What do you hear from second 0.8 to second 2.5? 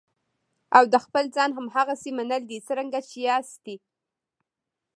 د خپل ځان هماغسې منل